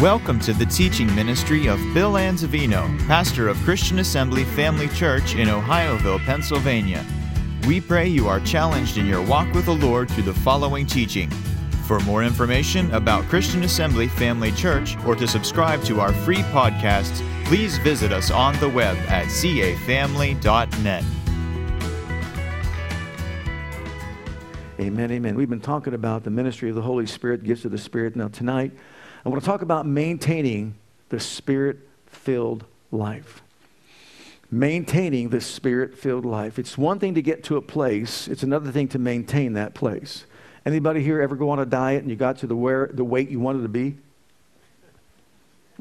[0.00, 5.48] Welcome to the teaching ministry of Bill Anzavino, pastor of Christian Assembly Family Church in
[5.48, 7.04] Ohioville, Pennsylvania.
[7.66, 11.28] We pray you are challenged in your walk with the Lord through the following teaching.
[11.84, 17.22] For more information about Christian Assembly Family Church or to subscribe to our free podcasts,
[17.44, 21.04] please visit us on the web at cafamily.net.
[24.80, 25.34] Amen, amen.
[25.34, 28.16] We've been talking about the ministry of the Holy Spirit, gifts of the Spirit.
[28.16, 28.72] Now, tonight,
[29.24, 30.74] I want to talk about maintaining
[31.10, 33.42] the spirit filled life.
[34.50, 36.58] Maintaining the spirit filled life.
[36.58, 40.24] It's one thing to get to a place, it's another thing to maintain that place.
[40.66, 43.30] Anybody here ever go on a diet and you got to the, where, the weight
[43.30, 43.96] you wanted to be?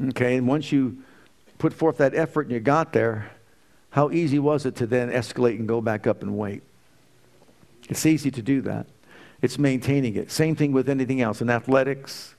[0.09, 0.97] Okay, and once you
[1.57, 3.31] put forth that effort and you got there,
[3.91, 6.63] how easy was it to then escalate and go back up and weight?
[7.89, 8.85] It's easy to do that.
[9.41, 10.31] It's maintaining it.
[10.31, 12.35] Same thing with anything else in athletics,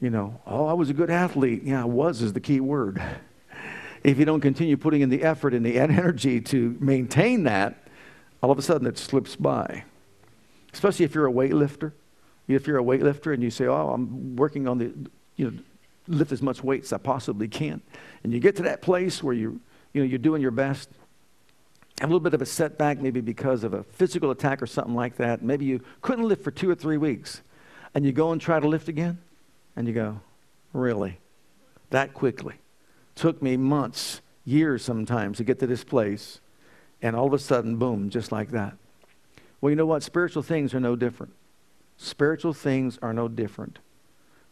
[0.00, 1.62] you know, oh, I was a good athlete.
[1.64, 3.02] Yeah, I was is the key word.
[4.04, 7.88] If you don't continue putting in the effort and the energy to maintain that,
[8.42, 9.84] all of a sudden it slips by.
[10.72, 11.92] Especially if you're a weightlifter.
[12.46, 14.92] If you're a weightlifter and you say, oh, I'm working on the,
[15.36, 15.58] you know,
[16.06, 17.80] lift as much weight as I possibly can.
[18.22, 19.60] And you get to that place where you,
[19.92, 20.90] you know, you're doing your best,
[22.00, 24.94] have a little bit of a setback, maybe because of a physical attack or something
[24.94, 25.42] like that.
[25.42, 27.40] Maybe you couldn't lift for two or three weeks,
[27.94, 29.18] and you go and try to lift again.
[29.76, 30.20] And you go,
[30.72, 31.18] really?
[31.90, 32.54] That quickly?
[33.14, 36.40] Took me months, years sometimes to get to this place.
[37.02, 38.76] And all of a sudden, boom, just like that.
[39.60, 40.02] Well, you know what?
[40.02, 41.34] Spiritual things are no different.
[41.98, 43.78] Spiritual things are no different.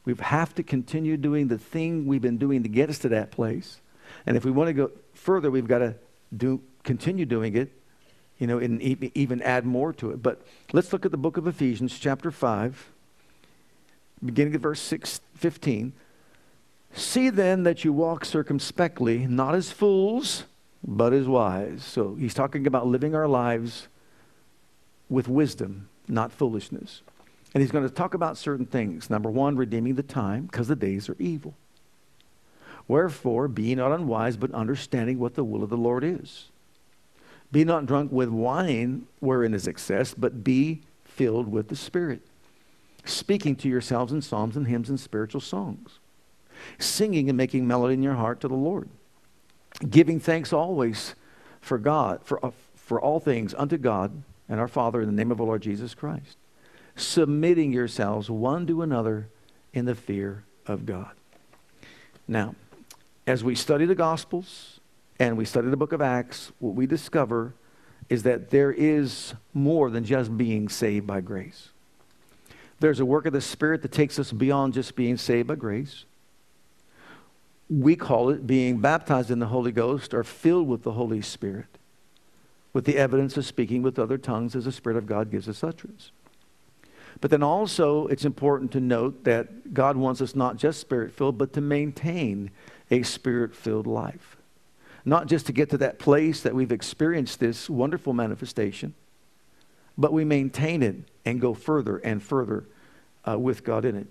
[0.04, 3.30] We have to continue doing the thing we've been doing to get us to that
[3.30, 3.80] place.
[4.26, 5.94] And if we want to go further, we've got to
[6.36, 7.72] do, continue doing it,
[8.38, 10.22] you know, and even add more to it.
[10.22, 12.93] But let's look at the book of Ephesians, chapter 5
[14.24, 15.92] beginning at verse 6, 15.
[16.94, 20.44] See then that you walk circumspectly, not as fools,
[20.86, 21.82] but as wise.
[21.82, 23.88] So he's talking about living our lives
[25.08, 27.02] with wisdom, not foolishness.
[27.52, 29.10] And he's going to talk about certain things.
[29.10, 31.54] Number one, redeeming the time, because the days are evil.
[32.86, 36.46] Wherefore, be not unwise, but understanding what the will of the Lord is.
[37.50, 42.22] Be not drunk with wine wherein is excess, but be filled with the Spirit
[43.04, 45.98] speaking to yourselves in psalms and hymns and spiritual songs,
[46.78, 48.88] singing and making melody in your heart to the Lord,
[49.88, 51.14] giving thanks always
[51.60, 55.30] for God, for, uh, for all things unto God and our Father in the name
[55.30, 56.36] of our Lord Jesus Christ,
[56.96, 59.28] submitting yourselves one to another
[59.72, 61.12] in the fear of God.
[62.28, 62.54] Now,
[63.26, 64.80] as we study the Gospels
[65.18, 67.54] and we study the book of Acts, what we discover
[68.08, 71.70] is that there is more than just being saved by grace.
[72.84, 76.04] There's a work of the Spirit that takes us beyond just being saved by grace.
[77.70, 81.78] We call it being baptized in the Holy Ghost or filled with the Holy Spirit,
[82.74, 85.64] with the evidence of speaking with other tongues as the Spirit of God gives us
[85.64, 86.10] utterance.
[87.22, 91.38] But then also, it's important to note that God wants us not just spirit filled,
[91.38, 92.50] but to maintain
[92.90, 94.36] a spirit filled life.
[95.06, 98.92] Not just to get to that place that we've experienced this wonderful manifestation,
[99.96, 102.66] but we maintain it and go further and further
[103.26, 104.06] uh, with God in it.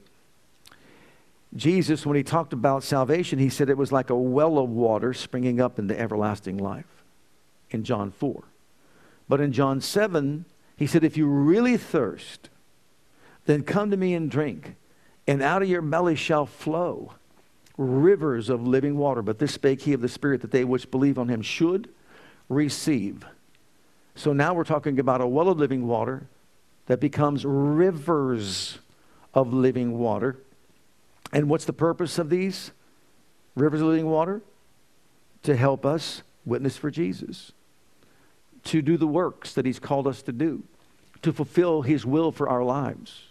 [1.56, 5.14] Jesus, when he talked about salvation, he said it was like a well of water
[5.14, 7.04] springing up into everlasting life
[7.70, 8.44] in John 4.
[9.30, 12.50] But in John 7, he said, If you really thirst,
[13.46, 14.76] then come to me and drink,
[15.28, 17.14] and out of your belly shall flow
[17.78, 19.22] rivers of living water.
[19.22, 21.90] But this spake he of the Spirit that they which believe on him should
[22.50, 23.26] receive.
[24.16, 26.28] So now we're talking about a well of living water
[26.86, 28.80] that becomes rivers
[29.34, 30.38] of living water.
[31.32, 32.72] And what's the purpose of these
[33.56, 34.42] rivers of living water?
[35.44, 37.52] To help us witness for Jesus,
[38.66, 40.64] to do the works that He's called us to do,
[41.22, 43.24] to fulfill His will for our lives,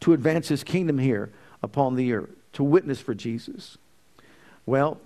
[0.00, 1.30] to advance His kingdom here
[1.62, 3.76] upon the earth, to witness for Jesus.
[4.64, 4.98] Well,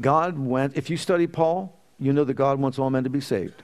[0.00, 3.20] God went, if you study Paul, you know that God wants all men to be
[3.20, 3.62] saved.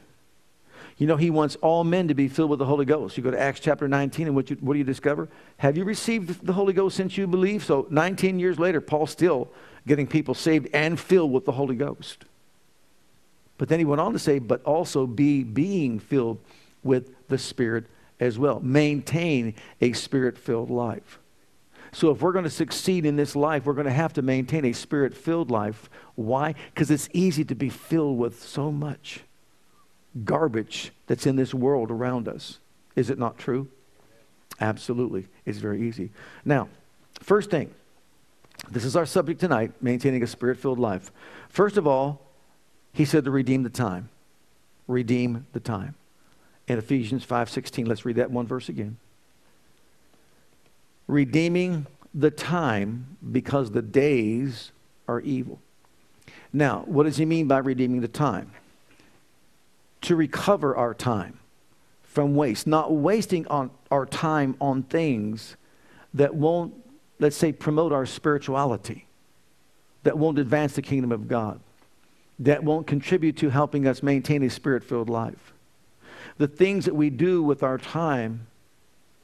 [1.00, 3.16] You know, he wants all men to be filled with the Holy Ghost.
[3.16, 5.30] You go to Acts chapter 19, and what, you, what do you discover?
[5.56, 7.64] Have you received the Holy Ghost since you believe?
[7.64, 9.48] So 19 years later, Paul's still
[9.86, 12.26] getting people saved and filled with the Holy Ghost.
[13.56, 16.38] But then he went on to say, but also be being filled
[16.82, 17.86] with the Spirit
[18.20, 18.60] as well.
[18.60, 21.18] Maintain a spirit filled life.
[21.92, 24.66] So, if we're going to succeed in this life, we're going to have to maintain
[24.66, 25.88] a spirit filled life.
[26.14, 26.54] Why?
[26.74, 29.22] Because it's easy to be filled with so much
[30.24, 32.58] garbage that's in this world around us.
[32.96, 33.68] Is it not true?
[34.60, 35.28] Absolutely.
[35.46, 36.10] It's very easy.
[36.44, 36.68] Now,
[37.20, 37.72] first thing,
[38.68, 41.12] This is our subject tonight maintaining a spirit filled life.
[41.48, 42.20] First of all,
[42.92, 44.10] he said to redeem the time.
[44.86, 45.94] Redeem the time.
[46.68, 48.98] In Ephesians 5:16, let's read that one verse again.
[51.06, 54.72] Redeeming the time because the days
[55.08, 55.60] are evil.
[56.52, 58.52] Now, what does he mean by redeeming the time?
[60.02, 61.38] To recover our time
[62.02, 65.56] from waste, not wasting on our time on things
[66.14, 66.74] that won't,
[67.18, 69.06] let's say, promote our spirituality,
[70.02, 71.60] that won't advance the kingdom of God,
[72.38, 75.52] that won't contribute to helping us maintain a spirit filled life.
[76.38, 78.46] The things that we do with our time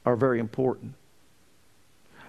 [0.05, 0.95] are very important.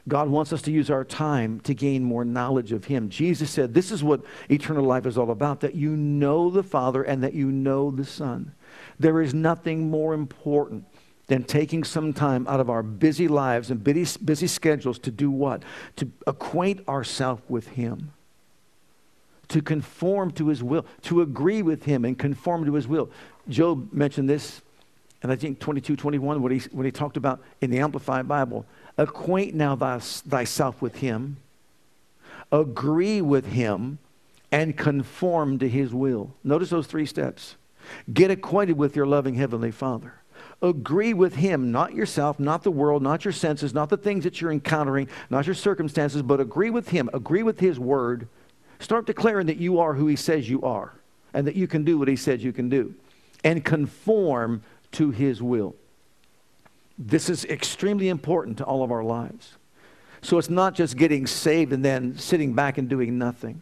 [0.07, 3.09] God wants us to use our time to gain more knowledge of Him.
[3.09, 7.03] Jesus said, This is what eternal life is all about that you know the Father
[7.03, 8.53] and that you know the Son.
[8.99, 10.85] There is nothing more important
[11.27, 15.29] than taking some time out of our busy lives and busy, busy schedules to do
[15.29, 15.63] what?
[15.97, 18.13] To acquaint ourselves with Him,
[19.49, 23.09] to conform to His will, to agree with Him and conform to His will.
[23.49, 24.61] Job mentioned this,
[25.21, 28.65] and I think 22, 21, when he, when he talked about in the Amplified Bible
[28.97, 31.37] Acquaint now thyself with him,
[32.51, 33.99] agree with him,
[34.51, 36.33] and conform to his will.
[36.43, 37.55] Notice those three steps.
[38.11, 40.13] Get acquainted with your loving Heavenly Father.
[40.61, 44.41] Agree with Him, not yourself, not the world, not your senses, not the things that
[44.41, 47.09] you're encountering, not your circumstances, but agree with Him.
[47.13, 48.27] Agree with His Word.
[48.79, 50.93] Start declaring that you are who He says you are
[51.33, 52.95] and that you can do what He says you can do.
[53.43, 54.63] And conform
[54.93, 55.75] to His will.
[56.97, 59.57] This is extremely important to all of our lives.
[60.21, 63.61] So it's not just getting saved and then sitting back and doing nothing.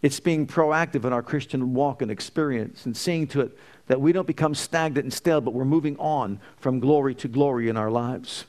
[0.00, 4.12] It's being proactive in our Christian walk and experience and seeing to it that we
[4.12, 7.90] don't become stagnant and stale, but we're moving on from glory to glory in our
[7.90, 8.46] lives.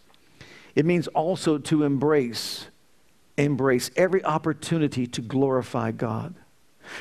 [0.76, 2.68] It means also to embrace,
[3.38, 6.34] embrace every opportunity to glorify God.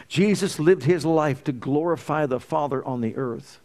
[0.09, 3.61] Jesus lived his life to glorify the Father on the earth.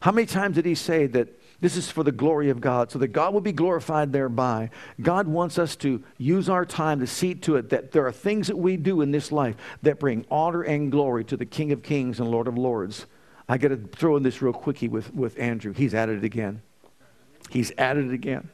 [0.00, 1.28] How many times did he say that
[1.60, 4.70] this is for the glory of God, so that God will be glorified thereby.
[5.00, 8.48] God wants us to use our time to see to it that there are things
[8.48, 11.82] that we do in this life that bring honor and glory to the King of
[11.82, 13.06] Kings and Lord of Lords.
[13.48, 15.72] I got to throw in this real quickie with, with Andrew.
[15.72, 16.62] He's at it again.
[17.48, 18.50] He's at it again.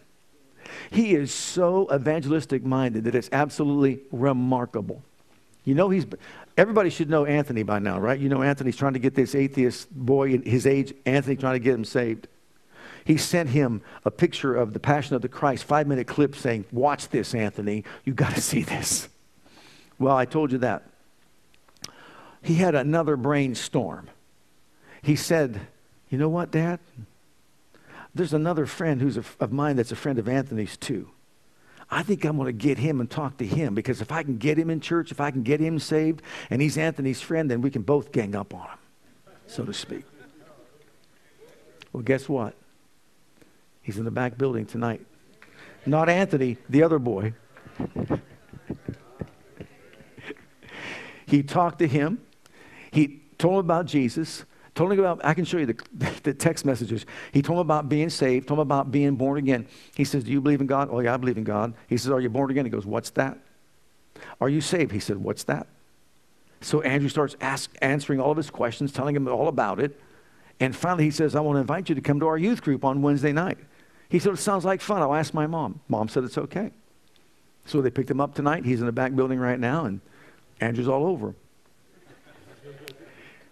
[0.91, 5.03] He is so evangelistic minded that it's absolutely remarkable.
[5.65, 6.07] You know, he's
[6.57, 8.19] everybody should know Anthony by now, right?
[8.19, 11.61] You know, Anthony's trying to get this atheist boy in his age, Anthony, trying to
[11.61, 12.29] get him saved
[13.05, 16.65] he sent him a picture of the Passion of the Christ, five minute clip saying,
[16.73, 17.85] Watch this, Anthony.
[18.05, 19.09] You got to see this.
[19.99, 20.85] Well, I told you that.
[22.43, 24.09] He had another brainstorm.
[25.03, 25.61] He said,
[26.11, 26.81] You know what, Dad?
[28.15, 31.11] There's another friend who's a, of mine that's a friend of Anthony's too.
[31.91, 34.39] I think I'm going to get him and talk to him because if I can
[34.39, 37.61] get him in church, if I can get him saved, and he's Anthony's friend, then
[37.61, 38.79] we can both gang up on him,
[39.47, 40.05] so to speak.
[41.93, 42.55] Well, guess what?
[43.83, 45.05] He's in the back building tonight.
[45.85, 47.35] Not Anthony, the other boy.
[51.27, 52.21] he talked to him.
[52.93, 54.45] He told him about Jesus.
[54.75, 55.85] Told him about, I can show you the,
[56.23, 57.05] the text messages.
[57.33, 59.67] He told him about being saved, told him about being born again.
[59.95, 60.89] He says, Do you believe in God?
[60.91, 61.75] Oh, yeah, I believe in God.
[61.89, 62.65] He says, Are you born again?
[62.65, 63.39] He goes, What's that?
[64.41, 64.93] Are you saved?
[64.93, 65.67] He said, What's that?
[66.61, 70.01] So Andrew starts ask, answering all of his questions, telling him all about it.
[70.61, 72.85] And finally, he says, I want to invite you to come to our youth group
[72.85, 73.59] on Wednesday night.
[74.13, 75.01] He said, It sounds like fun.
[75.01, 75.81] I'll ask my mom.
[75.89, 76.71] Mom said it's okay.
[77.65, 78.67] So they picked him up tonight.
[78.67, 80.03] He's in the back building right now, and
[80.61, 81.37] Andrew's all over him.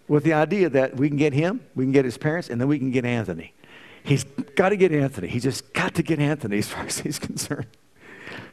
[0.06, 2.68] With the idea that we can get him, we can get his parents, and then
[2.68, 3.54] we can get Anthony.
[4.02, 5.28] He's got to get Anthony.
[5.28, 7.68] He's just got to get Anthony as far as he's concerned.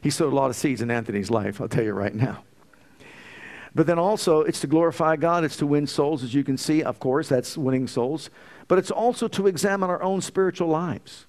[0.02, 2.42] He sowed a lot of seeds in Anthony's life, I'll tell you right now.
[3.74, 6.82] But then also, it's to glorify God, it's to win souls, as you can see.
[6.82, 8.30] Of course, that's winning souls.
[8.66, 11.26] But it's also to examine our own spiritual lives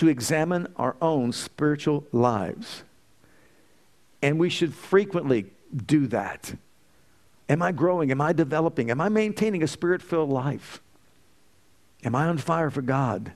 [0.00, 2.84] to examine our own spiritual lives.
[4.22, 5.44] And we should frequently
[5.76, 6.54] do that.
[7.50, 8.10] Am I growing?
[8.10, 8.90] Am I developing?
[8.90, 10.80] Am I maintaining a spirit filled life?
[12.02, 13.32] Am I on fire for God?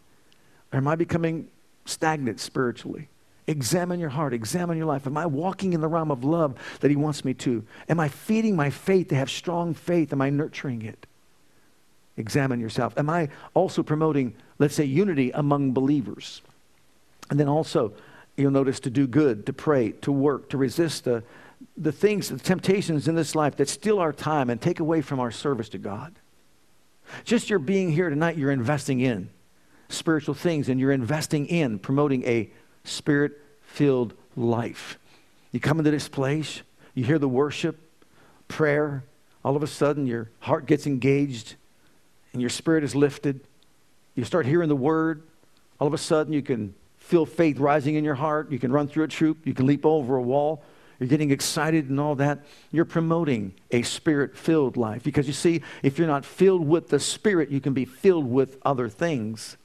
[0.73, 1.49] Or am I becoming
[1.85, 3.11] stagnant spiritually?
[3.47, 5.07] Examine your heart, examine your life.
[5.07, 7.63] Am I walking in the realm of love that He wants me to?
[7.91, 10.15] Am I feeding my faith to have strong faith?
[10.15, 11.07] Am I nurturing it?
[12.17, 12.95] Examine yourself.
[12.97, 16.41] Am I also promoting, let's say, unity among believers?
[17.31, 17.93] And then also,
[18.37, 21.23] you'll notice to do good, to pray, to work, to resist the,
[21.77, 25.21] the things, the temptations in this life that steal our time and take away from
[25.21, 26.15] our service to God.
[27.25, 29.31] Just your being here tonight, you're investing in
[29.89, 32.51] spiritual things and you're investing in promoting a
[32.85, 34.99] spirit filled life.
[35.53, 36.63] You come into this place,
[36.95, 37.79] You hear the worship,
[38.49, 39.05] prayer,
[39.45, 41.57] all of a sudden your heart gets engaged
[42.33, 43.41] and your spirit is lifted.
[44.15, 45.23] You start hearing the word.
[45.79, 46.75] All of a sudden you can
[47.05, 48.51] feel faith rising in your heart.
[48.51, 49.47] You can run through a troop.
[49.47, 50.63] You can leap over a wall.
[50.99, 52.47] You're getting excited and all that.
[52.73, 55.03] You're promoting a spirit filled life.
[55.03, 58.57] Because you see, if you're not filled with the Spirit, you can be filled with
[58.65, 59.59] other things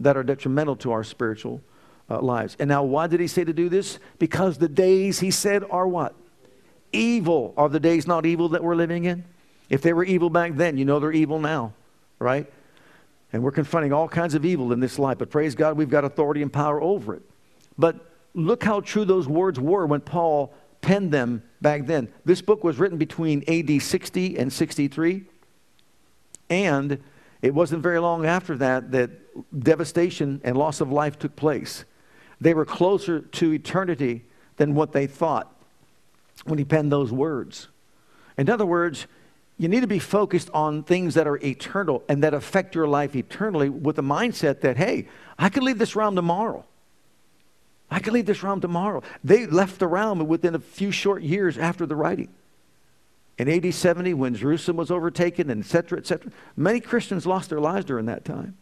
[0.00, 1.60] that are detrimental to our spiritual
[2.08, 2.56] uh, lives.
[2.58, 3.98] And now, why did he say to do this?
[4.18, 6.14] Because the days, he said, are what?
[6.92, 7.52] Evil.
[7.58, 9.24] Are the days not evil that we're living in?
[9.68, 11.74] If they were evil back then, you know they're evil now,
[12.18, 12.50] right?
[13.32, 16.04] And we're confronting all kinds of evil in this life, but praise God, we've got
[16.04, 17.22] authority and power over it.
[17.76, 17.96] But
[18.34, 22.08] look how true those words were when Paul penned them back then.
[22.24, 25.24] This book was written between AD 60 and 63.
[26.48, 27.02] And
[27.42, 29.10] it wasn't very long after that that
[29.58, 31.84] devastation and loss of life took place.
[32.40, 34.24] They were closer to eternity
[34.56, 35.52] than what they thought
[36.44, 37.68] when he penned those words.
[38.38, 39.06] In other words,
[39.58, 43.16] you need to be focused on things that are eternal and that affect your life
[43.16, 45.08] eternally with the mindset that, hey,
[45.38, 46.64] I could leave this realm tomorrow.
[47.90, 49.02] I could leave this realm tomorrow.
[49.24, 52.28] They left the realm within a few short years after the writing.
[53.38, 57.50] In AD 70, when Jerusalem was overtaken, and et cetera, et cetera, many Christians lost
[57.50, 58.56] their lives during that time.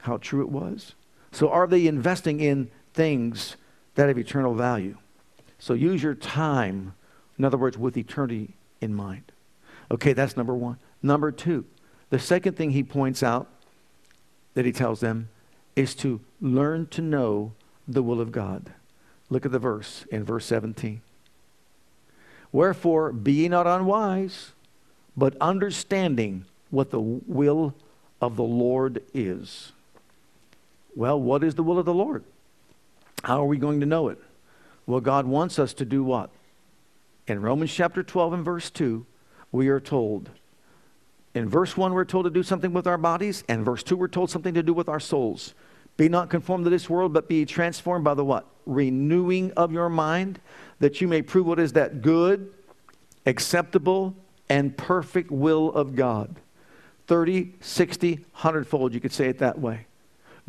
[0.00, 0.94] How true it was.
[1.32, 3.56] So, are they investing in things
[3.96, 4.96] that have eternal value?
[5.58, 6.94] So, use your time,
[7.38, 9.32] in other words, with eternity in mind.
[9.90, 10.78] Okay, that's number one.
[11.02, 11.64] Number two,
[12.10, 13.48] the second thing he points out
[14.54, 15.28] that he tells them
[15.74, 17.52] is to learn to know
[17.86, 18.72] the will of God.
[19.28, 21.00] Look at the verse in verse 17.
[22.52, 24.52] Wherefore, be ye not unwise,
[25.16, 27.74] but understanding what the will
[28.20, 29.72] of the Lord is.
[30.94, 32.24] Well, what is the will of the Lord?
[33.24, 34.18] How are we going to know it?
[34.86, 36.30] Well, God wants us to do what?
[37.26, 39.04] In Romans chapter 12 and verse 2,
[39.50, 40.30] we are told.
[41.34, 44.08] In verse 1, we're told to do something with our bodies, and verse 2, we're
[44.08, 45.54] told something to do with our souls.
[45.96, 48.46] Be not conformed to this world, but be transformed by the what?
[48.64, 50.40] Renewing of your mind,
[50.78, 52.52] that you may prove what is that good,
[53.24, 54.14] acceptable,
[54.48, 56.36] and perfect will of God.
[57.06, 59.86] 30, 60, 100 fold, you could say it that way.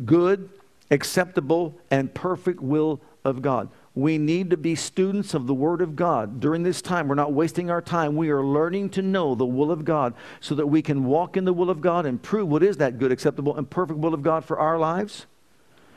[0.04, 0.48] Good,
[0.90, 3.68] acceptable, and perfect will of God.
[3.98, 6.38] We need to be students of the Word of God.
[6.38, 8.14] During this time, we're not wasting our time.
[8.14, 11.44] We are learning to know the will of God so that we can walk in
[11.44, 14.22] the will of God and prove what is that good, acceptable, and perfect will of
[14.22, 15.26] God for our lives.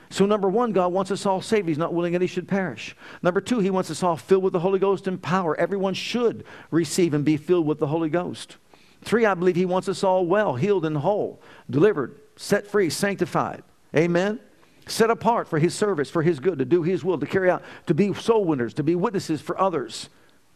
[0.10, 1.67] So, number one, God wants us all saved.
[1.67, 2.96] He's not willing any should perish.
[3.22, 5.55] Number two, He wants us all filled with the Holy Ghost and power.
[5.60, 8.58] Everyone should receive and be filled with the Holy Ghost.
[9.03, 11.39] Three, I believe He wants us all well, healed, and whole,
[11.70, 13.62] delivered, set free, sanctified.
[13.96, 14.39] Amen?
[14.88, 17.64] Set apart for His service, for His good, to do His will, to carry out,
[17.88, 20.10] to be soul winners, to be witnesses for others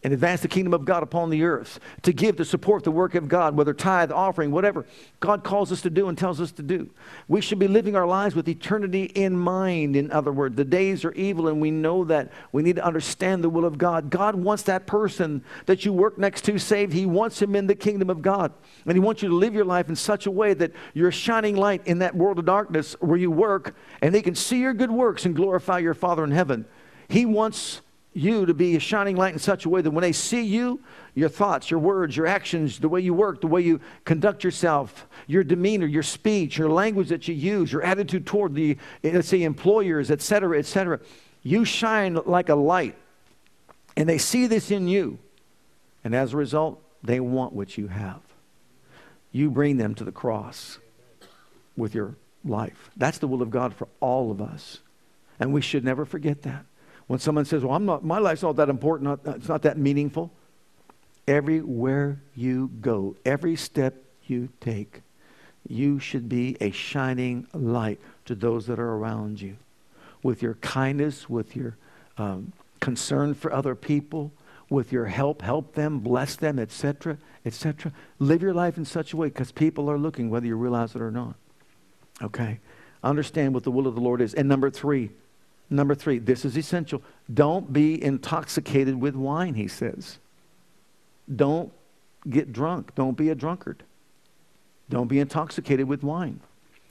[0.05, 3.15] and advance the kingdom of God upon the earth, to give, to support the work
[3.15, 4.85] of God, whether tithe, offering, whatever
[5.19, 6.91] God calls us to do and tells us to do.
[7.27, 10.57] We should be living our lives with eternity in mind, in other words.
[10.57, 12.31] The days are evil, and we know that.
[12.51, 14.11] We need to understand the will of God.
[14.11, 16.93] God wants that person that you work next to saved.
[16.93, 18.53] He wants him in the kingdom of God.
[18.85, 21.11] And He wants you to live your life in such a way that you're a
[21.11, 24.75] shining light in that world of darkness where you work, and they can see your
[24.75, 26.65] good works and glorify your Father in heaven.
[27.07, 27.81] He wants
[28.15, 30.79] you to be a shining light in such a way that when they see you,
[31.15, 35.05] your thoughts, your words, your actions, the way you work, the way you conduct yourself,
[35.27, 39.43] your demeanor, your speech, your language that you use, your attitude toward the, let's say,
[39.43, 40.99] employers, et cetera, et cetera,
[41.43, 42.95] you shine like a light.
[43.97, 45.19] And they see this in you.
[46.03, 48.21] And as a result, they want what you have.
[49.31, 50.79] You bring them to the cross
[51.75, 52.89] with your life.
[52.95, 54.79] That's the will of God for all of us.
[55.37, 56.65] And we should never forget that.
[57.07, 59.77] When someone says, Well, I'm not, my life's not that important, not, it's not that
[59.77, 60.31] meaningful.
[61.27, 63.95] Everywhere you go, every step
[64.25, 65.01] you take,
[65.67, 69.57] you should be a shining light to those that are around you.
[70.23, 71.77] With your kindness, with your
[72.17, 74.31] um, concern for other people,
[74.69, 77.91] with your help, help them, bless them, etc., etc.
[78.19, 81.01] Live your life in such a way because people are looking whether you realize it
[81.01, 81.35] or not.
[82.21, 82.59] Okay?
[83.03, 84.33] Understand what the will of the Lord is.
[84.33, 85.11] And number three,
[85.69, 87.01] Number three, this is essential.
[87.33, 90.19] Don't be intoxicated with wine, he says.
[91.33, 91.71] Don't
[92.29, 92.93] get drunk.
[92.95, 93.83] Don't be a drunkard.
[94.89, 96.39] Don't be intoxicated with wine.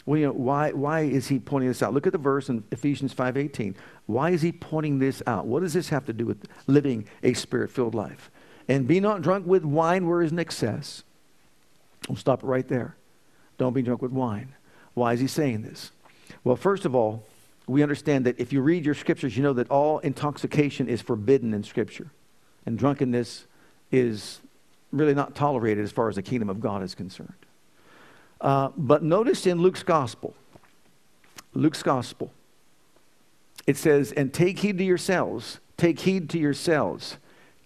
[0.06, 1.94] Well, you know, why, why is he pointing this out?
[1.94, 3.74] Look at the verse in Ephesians 5.18.
[4.06, 5.46] Why is he pointing this out?
[5.46, 8.30] What does this have to do with living a spirit-filled life?
[8.68, 11.04] And be not drunk with wine where is an excess.
[12.08, 12.96] We'll stop it right there.
[13.56, 14.54] Don't be drunk with wine.
[14.94, 15.90] Why is he saying this?
[16.42, 17.24] Well, first of all,
[17.66, 21.54] we understand that if you read your scriptures, you know that all intoxication is forbidden
[21.54, 22.10] in scripture.
[22.66, 23.46] And drunkenness
[23.90, 24.40] is
[24.92, 27.34] really not tolerated as far as the kingdom of God is concerned.
[28.40, 30.34] Uh, but notice in Luke's gospel,
[31.54, 32.32] Luke's gospel,
[33.66, 37.16] it says, And take heed to yourselves, take heed to yourselves,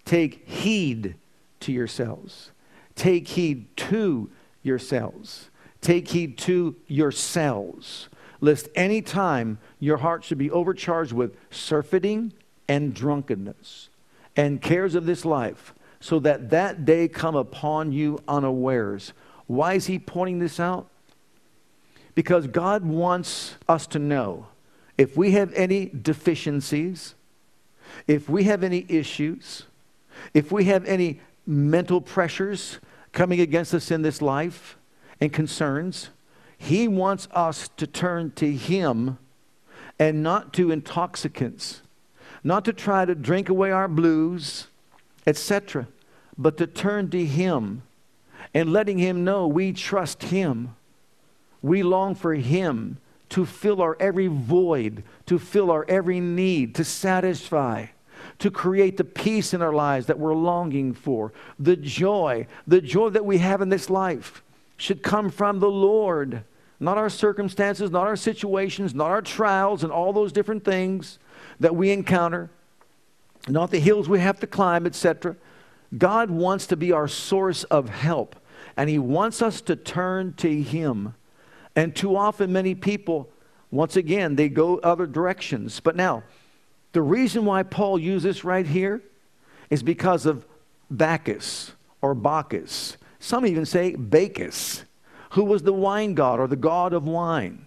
[0.05, 1.15] take heed
[1.59, 2.51] to yourselves,
[2.95, 4.29] take heed to
[4.63, 5.49] yourselves,
[5.81, 8.09] take heed to yourselves,
[8.41, 12.33] lest any time your heart should be overcharged with surfeiting
[12.67, 13.89] and drunkenness
[14.35, 19.11] and cares of this life, so that that day come upon you unawares.
[19.47, 20.87] Why is he pointing this out?
[22.15, 24.47] Because God wants us to know
[24.97, 27.15] if we have any deficiencies,
[28.07, 29.63] if we have any issues,
[30.33, 32.79] if we have any mental pressures
[33.11, 34.77] coming against us in this life
[35.19, 36.09] and concerns,
[36.59, 39.17] He wants us to turn to Him
[39.97, 41.81] and not to intoxicants,
[42.43, 44.67] not to try to drink away our blues,
[45.25, 45.87] etc.,
[46.37, 47.81] but to turn to Him
[48.53, 50.75] and letting Him know we trust Him.
[51.61, 52.97] We long for Him
[53.29, 57.87] to fill our every void, to fill our every need, to satisfy,
[58.39, 63.09] to create the peace in our lives that we're longing for, the joy, the joy
[63.09, 64.43] that we have in this life
[64.79, 66.43] should come from the Lord,
[66.79, 71.19] not our circumstances, not our situations, not our trials, and all those different things
[71.59, 72.49] that we encounter,
[73.47, 75.35] not the hills we have to climb, etc.
[75.97, 78.37] God wants to be our source of help,
[78.77, 81.13] and He wants us to turn to Him.
[81.75, 83.29] And too often, many people,
[83.71, 85.81] once again, they go other directions.
[85.81, 86.23] But now,
[86.93, 89.01] the reason why Paul used this right here
[89.69, 90.45] is because of
[90.89, 92.95] Bacchus or Bacchus.
[93.19, 94.85] Some even say Bacchus,
[95.31, 97.65] who was the wine god or the god of wine.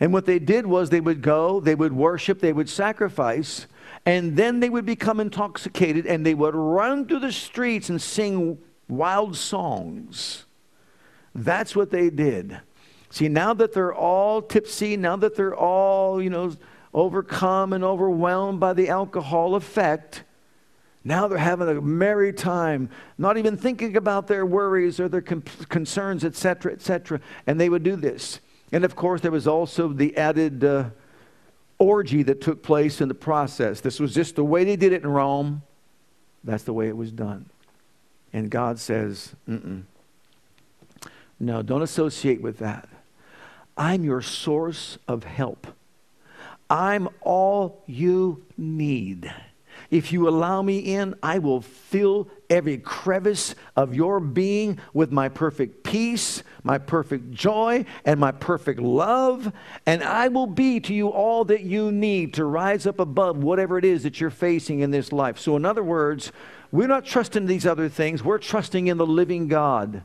[0.00, 3.66] And what they did was they would go, they would worship, they would sacrifice,
[4.06, 8.58] and then they would become intoxicated and they would run through the streets and sing
[8.88, 10.44] wild songs.
[11.34, 12.60] That's what they did.
[13.10, 16.54] See, now that they're all tipsy, now that they're all, you know,
[16.92, 20.24] overcome and overwhelmed by the alcohol effect,
[21.08, 26.22] now they're having a merry time, not even thinking about their worries or their concerns,
[26.22, 27.20] etc., etc.
[27.46, 28.40] And they would do this.
[28.72, 30.90] And of course, there was also the added uh,
[31.78, 33.80] orgy that took place in the process.
[33.80, 35.62] This was just the way they did it in Rome.
[36.44, 37.48] That's the way it was done.
[38.34, 39.84] And God says, Mm-mm.
[41.40, 42.86] no, don't associate with that.
[43.78, 45.66] I'm your source of help.
[46.68, 49.32] I'm all you need.
[49.90, 55.30] If you allow me in, I will fill every crevice of your being with my
[55.30, 59.50] perfect peace, my perfect joy, and my perfect love.
[59.86, 63.78] And I will be to you all that you need to rise up above whatever
[63.78, 65.38] it is that you're facing in this life.
[65.38, 66.32] So, in other words,
[66.70, 70.04] we're not trusting these other things, we're trusting in the living God.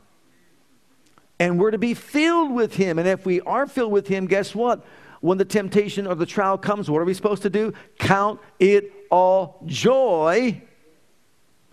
[1.38, 2.98] And we're to be filled with Him.
[2.98, 4.86] And if we are filled with Him, guess what?
[5.24, 7.72] When the temptation or the trial comes, what are we supposed to do?
[7.98, 10.60] Count it all joy,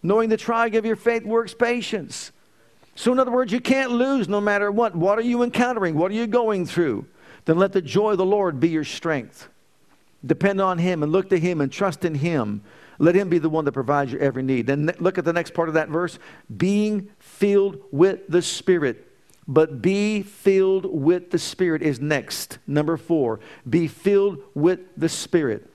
[0.01, 2.31] knowing the trying of your faith works patience.
[2.95, 4.95] So, in other words, you can't lose no matter what.
[4.95, 5.95] What are you encountering?
[5.95, 7.07] What are you going through?
[7.43, 9.49] Then let the joy of the Lord be your strength.
[10.25, 12.63] Depend on Him and look to Him and trust in Him.
[12.99, 14.65] Let Him be the one that provides your every need.
[14.65, 16.19] Then look at the next part of that verse
[16.55, 19.10] being filled with the Spirit.
[19.51, 22.57] But be filled with the Spirit is next.
[22.65, 25.69] Number four, be filled with the Spirit.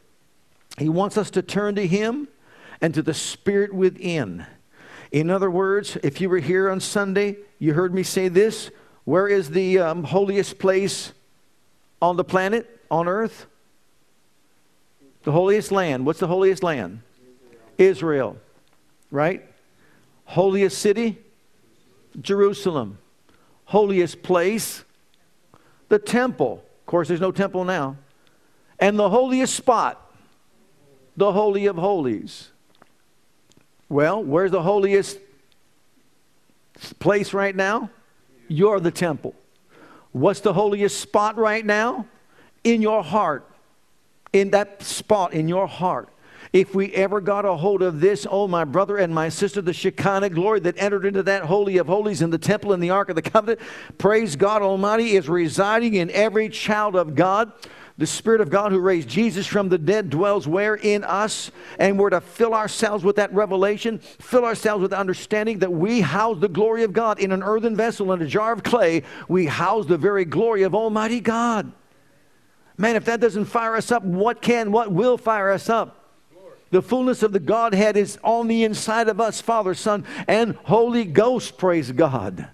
[0.78, 2.26] He wants us to turn to Him
[2.80, 4.46] and to the Spirit within.
[5.12, 8.70] In other words, if you were here on Sunday, you heard me say this
[9.04, 11.12] where is the um, holiest place
[12.00, 13.44] on the planet, on earth?
[15.24, 16.06] The holiest land.
[16.06, 17.02] What's the holiest land?
[17.76, 18.36] Israel, Israel
[19.10, 19.44] right?
[20.24, 21.18] Holiest city?
[22.18, 22.96] Jerusalem
[23.66, 24.84] holiest place,
[25.88, 26.64] the temple.
[26.80, 27.96] Of course, there's no temple now.
[28.78, 30.10] And the holiest spot,
[31.16, 32.50] the Holy of Holies.
[33.88, 35.18] Well, where's the holiest
[36.98, 37.90] place right now?
[38.48, 39.34] You're the temple.
[40.12, 42.06] What's the holiest spot right now?
[42.64, 43.48] In your heart.
[44.32, 46.08] In that spot in your heart.
[46.56, 49.74] If we ever got a hold of this, oh, my brother and my sister, the
[49.74, 53.10] Shekinah glory that entered into that Holy of Holies in the temple in the Ark
[53.10, 53.60] of the Covenant,
[53.98, 57.52] praise God Almighty, is residing in every child of God.
[57.98, 60.76] The Spirit of God who raised Jesus from the dead dwells where?
[60.76, 61.50] In us.
[61.78, 66.38] And we're to fill ourselves with that revelation, fill ourselves with understanding that we house
[66.40, 69.02] the glory of God in an earthen vessel, in a jar of clay.
[69.28, 71.70] We house the very glory of Almighty God.
[72.78, 76.04] Man, if that doesn't fire us up, what can, what will fire us up?
[76.70, 81.04] The fullness of the Godhead is on the inside of us, Father, Son, and Holy
[81.04, 82.48] Ghost, praise God.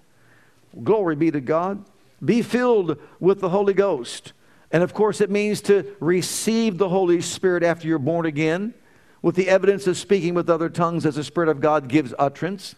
[0.83, 1.83] Glory be to God.
[2.23, 4.33] Be filled with the Holy Ghost.
[4.71, 8.73] And of course, it means to receive the Holy Spirit after you're born again
[9.21, 12.75] with the evidence of speaking with other tongues as the Spirit of God gives utterance.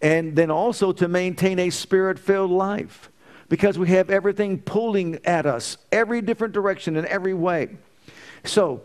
[0.00, 3.10] And then also to maintain a spirit filled life
[3.48, 7.76] because we have everything pulling at us, every different direction in every way.
[8.44, 8.82] So,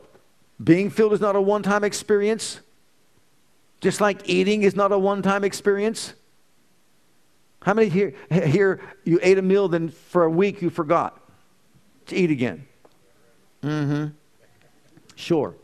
[0.64, 2.60] being filled is not a one time experience,
[3.80, 6.14] just like eating is not a one time experience.
[7.62, 11.20] How many here, here you ate a meal, then for a week you forgot
[12.08, 12.66] to eat again?
[13.62, 14.06] Mm hmm.
[15.16, 15.56] Sure.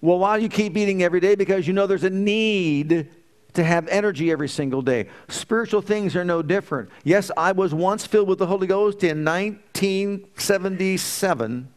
[0.00, 1.36] Well, why do you keep eating every day?
[1.36, 3.08] Because you know there's a need
[3.54, 5.08] to have energy every single day.
[5.28, 6.90] Spiritual things are no different.
[7.04, 11.68] Yes, I was once filled with the Holy Ghost in 1977.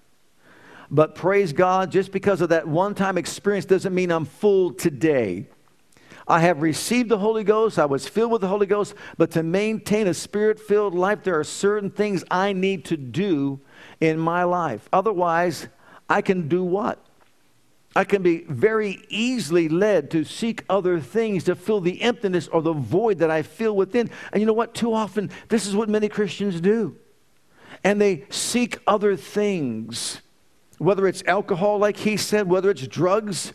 [0.91, 5.47] But praise God, just because of that one time experience doesn't mean I'm full today.
[6.27, 7.77] I have received the Holy Ghost.
[7.77, 8.95] I was filled with the Holy Ghost.
[9.17, 13.59] But to maintain a spirit filled life, there are certain things I need to do
[14.01, 14.89] in my life.
[14.91, 15.67] Otherwise,
[16.09, 16.99] I can do what?
[17.95, 22.61] I can be very easily led to seek other things to fill the emptiness or
[22.61, 24.09] the void that I feel within.
[24.33, 24.73] And you know what?
[24.73, 26.97] Too often, this is what many Christians do.
[27.83, 30.21] And they seek other things,
[30.77, 33.53] whether it's alcohol, like he said, whether it's drugs,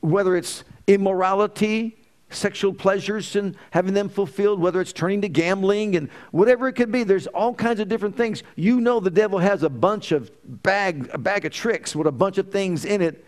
[0.00, 1.96] whether it's immorality,
[2.34, 6.90] sexual pleasures and having them fulfilled, whether it's turning to gambling and whatever it could
[6.90, 7.04] be.
[7.04, 8.42] There's all kinds of different things.
[8.56, 10.30] You know the devil has a bunch of
[10.62, 13.24] bag, a bag of tricks with a bunch of things in it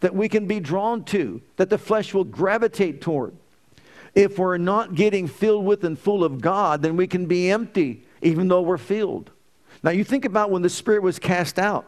[0.00, 3.34] that we can be drawn to, that the flesh will gravitate toward.
[4.14, 8.04] If we're not getting filled with and full of God, then we can be empty,
[8.22, 9.30] even though we're filled.
[9.82, 11.86] Now, you think about when the Spirit was cast out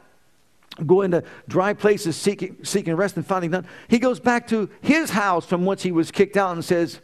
[0.87, 3.67] going to dry places seeking, seeking rest and finding none.
[3.89, 7.01] He goes back to his house from whence he was kicked out and says,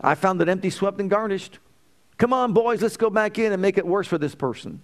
[0.00, 1.58] I found it empty, swept, and garnished.
[2.18, 4.82] Come on, boys, let's go back in and make it worse for this person.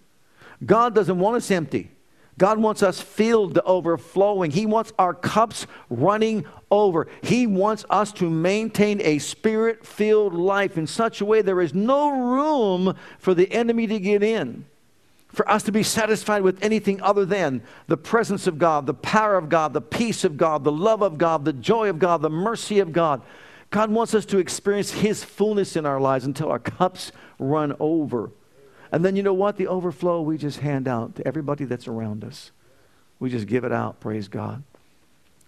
[0.64, 1.90] God doesn't want us empty.
[2.38, 4.50] God wants us filled to overflowing.
[4.50, 7.08] He wants our cups running over.
[7.22, 11.74] He wants us to maintain a spirit filled life in such a way there is
[11.74, 14.64] no room for the enemy to get in
[15.32, 19.36] for us to be satisfied with anything other than the presence of God, the power
[19.36, 22.30] of God, the peace of God, the love of God, the joy of God, the
[22.30, 23.22] mercy of God.
[23.70, 28.30] God wants us to experience His fullness in our lives until our cups run over.
[28.92, 29.56] And then you know what?
[29.56, 32.50] The overflow we just hand out to everybody that's around us.
[33.18, 34.62] We just give it out, praise God.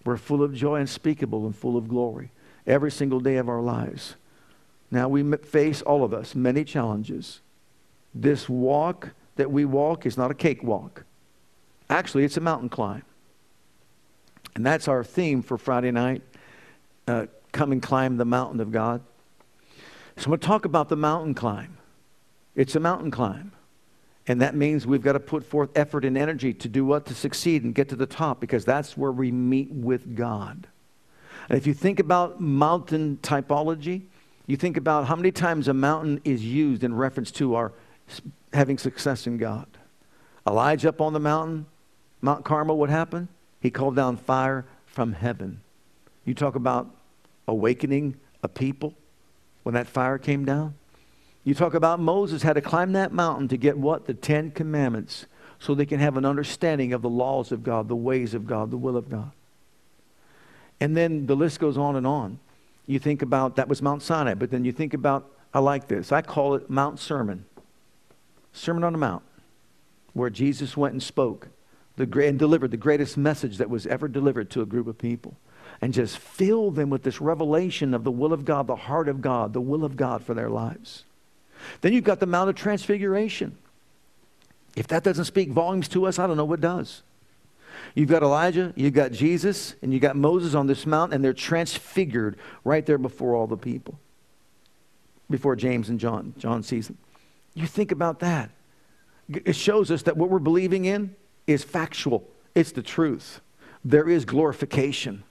[0.03, 2.31] We're full of joy unspeakable and full of glory
[2.65, 4.15] every single day of our lives.
[4.89, 7.41] Now, we face, all of us, many challenges.
[8.13, 11.03] This walk that we walk is not a cakewalk.
[11.89, 13.03] Actually, it's a mountain climb.
[14.55, 16.21] And that's our theme for Friday night.
[17.07, 19.01] Uh, come and climb the mountain of God.
[20.17, 21.77] So I'm going to talk about the mountain climb.
[22.55, 23.51] It's a mountain climb.
[24.27, 27.05] And that means we've got to put forth effort and energy to do what?
[27.07, 30.67] To succeed and get to the top because that's where we meet with God.
[31.47, 34.03] And if you think about mountain typology,
[34.47, 37.71] you think about how many times a mountain is used in reference to our
[38.53, 39.67] having success in God.
[40.47, 41.65] Elijah up on the mountain,
[42.21, 43.27] Mount Carmel, what happened?
[43.59, 45.61] He called down fire from heaven.
[46.23, 46.89] You talk about
[47.47, 48.93] awakening a people
[49.63, 50.75] when that fire came down.
[51.43, 54.05] You talk about Moses had to climb that mountain to get what?
[54.05, 55.25] The Ten Commandments,
[55.59, 58.71] so they can have an understanding of the laws of God, the ways of God,
[58.71, 59.31] the will of God.
[60.79, 62.39] And then the list goes on and on.
[62.87, 66.11] You think about that was Mount Sinai, but then you think about, I like this,
[66.11, 67.45] I call it Mount Sermon.
[68.55, 69.23] Sermon on the Mount,
[70.13, 71.49] where Jesus went and spoke
[71.97, 75.35] the, and delivered the greatest message that was ever delivered to a group of people.
[75.81, 79.21] And just fill them with this revelation of the will of God, the heart of
[79.21, 81.03] God, the will of God for their lives.
[81.81, 83.57] Then you've got the Mount of Transfiguration.
[84.75, 87.01] If that doesn't speak volumes to us, I don't know what does.
[87.93, 91.33] You've got Elijah, you've got Jesus, and you've got Moses on this mount, and they're
[91.33, 93.99] transfigured right there before all the people.
[95.29, 96.33] Before James and John.
[96.37, 96.97] John sees them.
[97.55, 98.51] You think about that.
[99.27, 101.15] It shows us that what we're believing in
[101.47, 103.41] is factual, it's the truth.
[103.83, 105.23] There is glorification.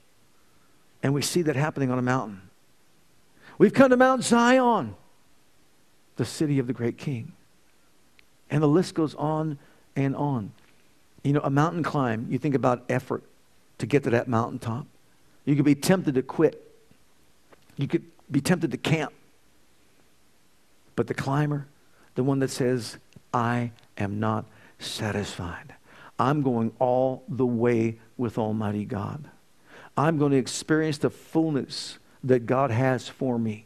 [1.03, 2.41] And we see that happening on a mountain.
[3.57, 4.95] We've come to Mount Zion,
[6.15, 7.33] the city of the great king.
[8.49, 9.59] And the list goes on
[9.95, 10.51] and on.
[11.23, 13.23] You know, a mountain climb, you think about effort
[13.77, 14.87] to get to that mountaintop.
[15.45, 16.61] You could be tempted to quit.
[17.77, 19.13] You could be tempted to camp.
[20.95, 21.67] But the climber,
[22.15, 22.97] the one that says,
[23.33, 24.45] I am not
[24.79, 25.75] satisfied.
[26.17, 29.29] I'm going all the way with Almighty God.
[29.97, 33.65] I'm going to experience the fullness that God has for me.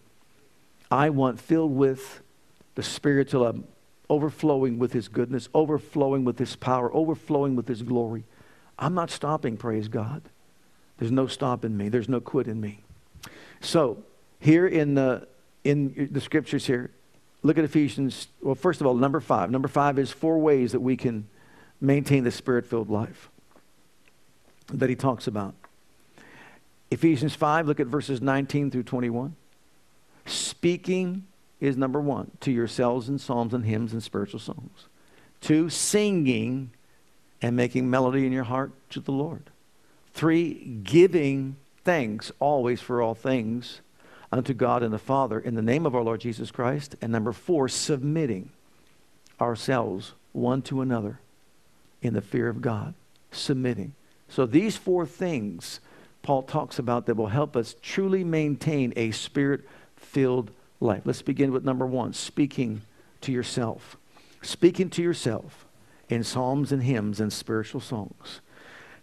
[0.91, 2.21] I want filled with
[2.75, 3.65] the Spirit till I'm
[4.09, 8.23] overflowing with His goodness, overflowing with His power, overflowing with His glory.
[8.77, 10.23] I'm not stopping, praise God.
[10.97, 12.83] There's no stop in me, there's no quit in me.
[13.61, 14.03] So,
[14.39, 15.27] here in the,
[15.63, 16.91] in the scriptures here,
[17.43, 18.27] look at Ephesians.
[18.41, 19.51] Well, first of all, number five.
[19.51, 21.27] Number five is four ways that we can
[21.81, 23.29] maintain the spirit filled life
[24.73, 25.55] that he talks about.
[26.91, 29.35] Ephesians 5, look at verses 19 through 21.
[30.25, 31.25] Speaking
[31.59, 34.87] is number one, to yourselves in psalms and hymns and spiritual songs.
[35.41, 36.71] Two, singing
[37.41, 39.49] and making melody in your heart to the Lord.
[40.13, 43.81] Three, giving thanks always for all things
[44.31, 46.95] unto God and the Father in the name of our Lord Jesus Christ.
[47.01, 48.49] And number four, submitting
[49.39, 51.19] ourselves one to another
[52.01, 52.93] in the fear of God.
[53.31, 53.93] Submitting.
[54.27, 55.79] So these four things
[56.21, 59.61] Paul talks about that will help us truly maintain a spirit
[59.95, 61.03] filled life.
[61.05, 62.81] Let's begin with number one speaking
[63.21, 63.97] to yourself.
[64.41, 65.65] Speaking to yourself
[66.09, 68.41] in psalms and hymns and spiritual songs.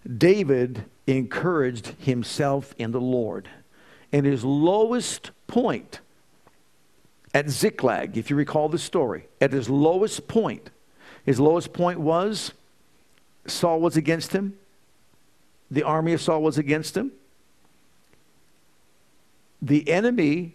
[0.06, 3.48] David encouraged himself in the Lord.
[4.16, 6.00] In his lowest point
[7.34, 10.70] at Ziklag, if you recall the story, at his lowest point,
[11.26, 12.54] his lowest point was
[13.46, 14.56] Saul was against him,
[15.70, 17.12] the army of Saul was against him.
[19.60, 20.54] The enemy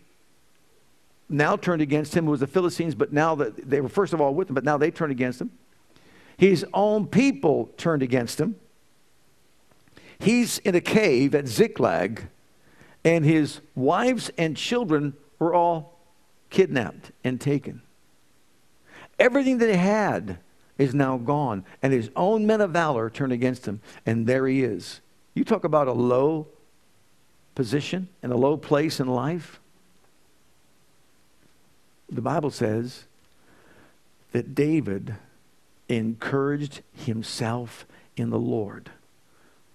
[1.30, 2.26] now turned against him.
[2.26, 4.64] It was the Philistines, but now that they were first of all with him, but
[4.64, 5.52] now they turned against him.
[6.36, 8.56] His own people turned against him.
[10.18, 12.28] He's in a cave at Ziklag,
[13.04, 16.00] and his wives and children were all
[16.50, 17.82] kidnapped and taken.
[19.18, 20.40] Everything that he had
[20.78, 24.64] is now gone, and his own men of valor turn against him, and there he
[24.64, 25.00] is.
[25.34, 26.48] You talk about a low
[27.56, 29.60] position and a low place in life.
[32.10, 33.06] The Bible says
[34.32, 35.16] that David
[35.88, 37.86] encouraged himself
[38.18, 38.90] in the Lord,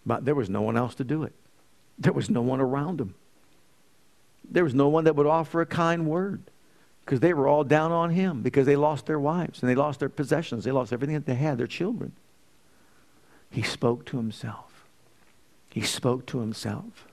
[0.05, 1.33] but there was no one else to do it.
[1.99, 3.15] There was no one around him.
[4.49, 6.43] There was no one that would offer a kind word
[7.05, 10.01] because they were all down on him because they lost their wives and they lost
[10.01, 10.65] their possessions.
[10.65, 12.13] They lost everything that they had, their children.
[13.51, 14.85] He spoke to himself.
[15.71, 17.07] He spoke to himself.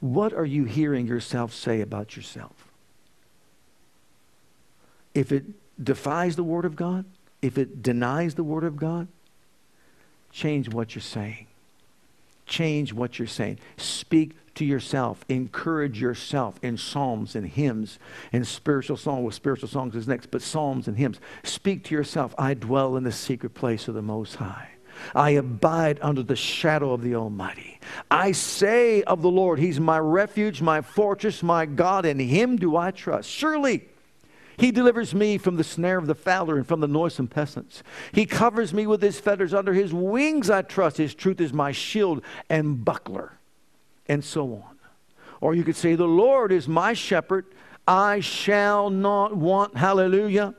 [0.00, 2.68] What are you hearing yourself say about yourself?
[5.14, 5.44] If it
[5.82, 7.04] defies the Word of God,
[7.40, 9.08] if it denies the Word of God,
[10.32, 11.46] change what you're saying.
[12.46, 13.58] Change what you're saying.
[13.76, 15.24] Speak to yourself.
[15.28, 17.98] Encourage yourself in psalms and hymns
[18.32, 19.22] and spiritual songs.
[19.22, 21.20] Well, spiritual songs is next, but psalms and hymns.
[21.42, 22.34] Speak to yourself.
[22.38, 24.68] I dwell in the secret place of the Most High.
[25.14, 27.80] I abide under the shadow of the Almighty.
[28.10, 32.04] I say of the Lord, He's my refuge, my fortress, my God.
[32.04, 33.28] In Him do I trust.
[33.28, 33.88] Surely
[34.62, 37.82] he delivers me from the snare of the fowler and from the noisome pestilence.
[38.12, 39.52] He covers me with his feathers.
[39.52, 40.98] Under his wings I trust.
[40.98, 43.32] His truth is my shield and buckler
[44.06, 44.78] and so on.
[45.40, 47.46] Or you could say, The Lord is my shepherd,
[47.88, 49.76] I shall not want.
[49.76, 50.54] Hallelujah.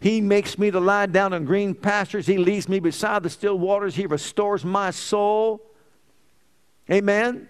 [0.00, 2.26] He makes me to lie down in green pastures.
[2.26, 3.94] He leads me beside the still waters.
[3.94, 5.62] He restores my soul.
[6.90, 7.48] Amen.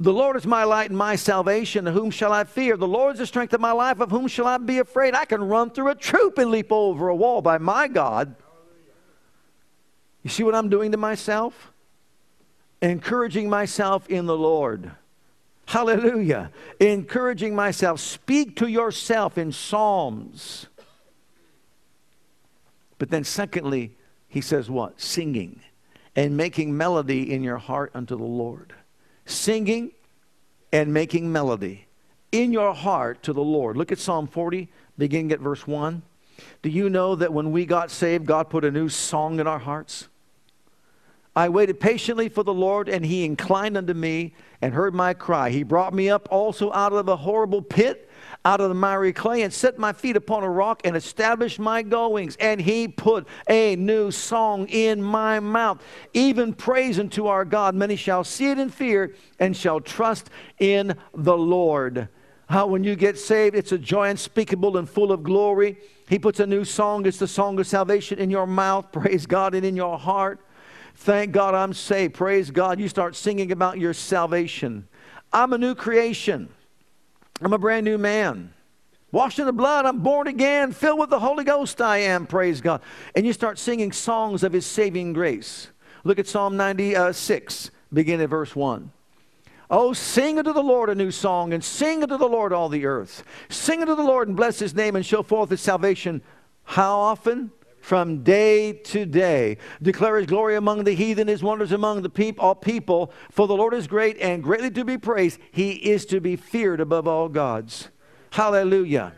[0.00, 1.86] The Lord is my light and my salvation.
[1.86, 2.76] Whom shall I fear?
[2.76, 4.00] The Lord is the strength of my life.
[4.00, 5.14] Of whom shall I be afraid?
[5.14, 8.34] I can run through a troop and leap over a wall by my God.
[10.22, 11.72] You see what I'm doing to myself?
[12.82, 14.90] encouraging myself in the Lord.
[15.66, 16.50] Hallelujah.
[16.80, 18.00] Encouraging myself.
[18.00, 20.66] Speak to yourself in Psalms.
[22.98, 23.92] But then, secondly,
[24.28, 25.00] he says what?
[25.00, 25.60] Singing
[26.14, 28.74] and making melody in your heart unto the Lord.
[29.24, 29.92] Singing
[30.72, 31.86] and making melody
[32.32, 33.76] in your heart to the Lord.
[33.76, 36.02] Look at Psalm 40, beginning at verse 1.
[36.62, 39.58] Do you know that when we got saved, God put a new song in our
[39.58, 40.08] hearts?
[41.34, 45.48] I waited patiently for the Lord, and he inclined unto me and heard my cry.
[45.48, 48.10] He brought me up also out of a horrible pit,
[48.44, 51.80] out of the miry clay, and set my feet upon a rock and established my
[51.80, 52.36] goings.
[52.36, 57.74] And he put a new song in my mouth, even praise unto our God.
[57.74, 62.08] Many shall see it in fear and shall trust in the Lord.
[62.50, 65.78] How when you get saved, it's a joy unspeakable and full of glory.
[66.10, 69.54] He puts a new song, it's the song of salvation in your mouth, praise God,
[69.54, 70.44] and in your heart.
[71.02, 72.14] Thank God I'm saved.
[72.14, 72.78] Praise God.
[72.78, 74.86] You start singing about your salvation.
[75.32, 76.48] I'm a new creation.
[77.40, 78.54] I'm a brand new man.
[79.10, 82.60] Washed in the blood, I'm born again, filled with the Holy Ghost, I am, praise
[82.60, 82.82] God.
[83.16, 85.68] And you start singing songs of His saving grace.
[86.04, 88.92] Look at Psalm 96, begin at verse 1.
[89.70, 92.86] Oh, sing unto the Lord a new song, and sing unto the Lord all the
[92.86, 93.24] earth.
[93.48, 96.22] Sing unto the Lord and bless his name, and show forth his salvation.
[96.62, 97.50] How often?
[97.82, 99.58] From day to day.
[99.82, 103.12] Declare his glory among the heathen, his wonders among the people, all people.
[103.30, 105.40] For the Lord is great and greatly to be praised.
[105.50, 107.88] He is to be feared above all gods.
[108.30, 109.14] Hallelujah.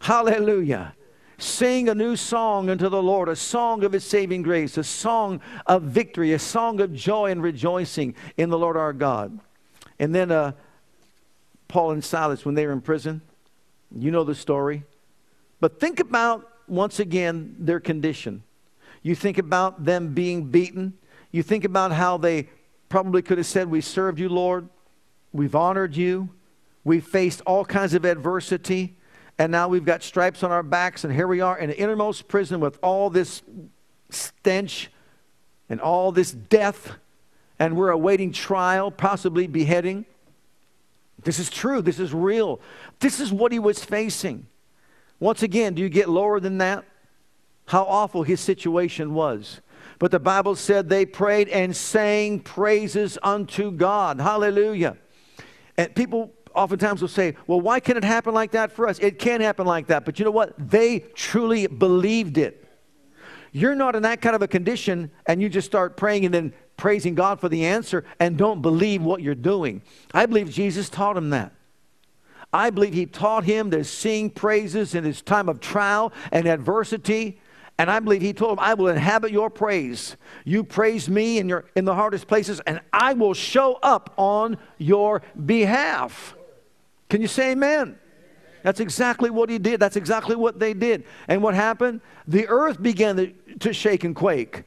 [0.00, 0.94] Hallelujah.
[1.36, 5.42] Sing a new song unto the Lord, a song of his saving grace, a song
[5.66, 9.38] of victory, a song of joy and rejoicing in the Lord our God.
[9.98, 10.52] And then uh,
[11.68, 13.20] Paul and Silas, when they were in prison,
[13.94, 14.84] you know the story.
[15.60, 18.42] But think about, once again, their condition.
[19.02, 20.94] You think about them being beaten.
[21.30, 22.48] You think about how they
[22.88, 24.68] probably could have said, We served you, Lord.
[25.32, 26.30] We've honored you.
[26.84, 28.96] We've faced all kinds of adversity
[29.38, 32.26] and now we've got stripes on our backs, and here we are in the innermost
[32.26, 33.42] prison with all this
[34.08, 34.90] stench
[35.68, 36.96] and all this death,
[37.58, 40.06] and we're awaiting trial, possibly beheading.
[41.22, 41.82] This is true.
[41.82, 42.60] This is real.
[43.00, 44.46] This is what he was facing.
[45.18, 46.84] Once again, do you get lower than that?
[47.66, 49.60] How awful his situation was.
[49.98, 54.20] But the Bible said they prayed and sang praises unto God.
[54.20, 54.96] Hallelujah.
[55.78, 58.98] And people oftentimes will say, well, why can it happen like that for us?
[58.98, 60.04] It can happen like that.
[60.04, 60.54] But you know what?
[60.58, 62.62] They truly believed it.
[63.52, 66.52] You're not in that kind of a condition and you just start praying and then
[66.76, 69.80] praising God for the answer and don't believe what you're doing.
[70.12, 71.52] I believe Jesus taught him that.
[72.56, 77.38] I believe he taught him to sing praises in his time of trial and adversity.
[77.78, 80.16] And I believe he told him, I will inhabit your praise.
[80.46, 84.56] You praise me in, your, in the hardest places, and I will show up on
[84.78, 86.34] your behalf.
[87.10, 87.98] Can you say amen?
[88.62, 89.78] That's exactly what he did.
[89.78, 91.04] That's exactly what they did.
[91.28, 92.00] And what happened?
[92.26, 94.62] The earth began to, shake and quake.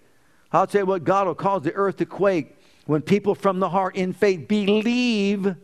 [0.52, 3.70] I'll tell you what, God will cause the earth to quake when people from the
[3.70, 5.56] heart in faith believe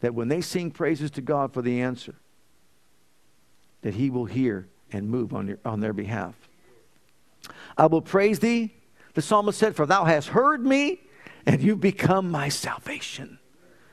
[0.00, 2.14] that when they sing praises to God for the answer,
[3.82, 6.34] that he will hear and move on, your, on their behalf.
[7.76, 8.74] I will praise thee,
[9.14, 11.00] the psalmist said, for thou hast heard me
[11.46, 13.38] and you've become my salvation.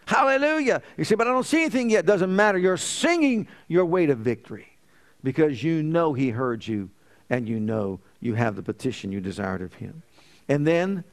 [0.05, 0.81] Hallelujah.
[0.97, 2.05] You say, but I don't see anything yet.
[2.05, 2.57] Doesn't matter.
[2.57, 4.77] You're singing your way to victory
[5.23, 6.89] because you know He heard you
[7.29, 10.03] and you know you have the petition you desired of Him.
[10.47, 11.03] And then,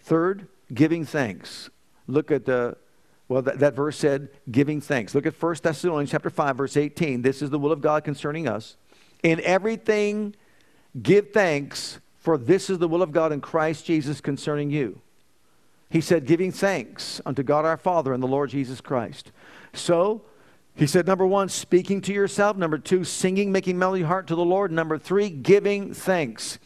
[0.00, 1.70] third, giving thanks.
[2.08, 2.76] Look at the,
[3.30, 5.14] well, that, that verse said, giving thanks.
[5.14, 7.22] Look at 1 Thessalonians chapter 5, verse 18.
[7.22, 8.76] This is the will of God concerning us.
[9.22, 10.34] In everything,
[11.00, 15.00] give thanks, for this is the will of God in Christ Jesus concerning you.
[15.90, 19.30] He said, giving thanks unto God our Father and the Lord Jesus Christ.
[19.72, 20.22] So,
[20.74, 22.56] he said, number one, speaking to yourself.
[22.56, 24.72] Number two, singing, making melody heart to the Lord.
[24.72, 26.58] Number three, giving thanks.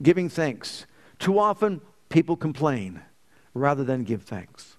[0.00, 0.86] Giving thanks.
[1.18, 1.80] Too often,
[2.10, 3.02] people complain
[3.54, 4.71] rather than give thanks.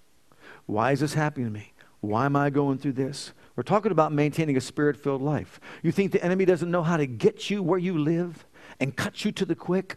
[0.66, 1.72] Why is this happening to me?
[2.00, 3.32] Why am I going through this?
[3.56, 5.60] We're talking about maintaining a spirit filled life.
[5.82, 8.44] You think the enemy doesn't know how to get you where you live
[8.80, 9.96] and cut you to the quick?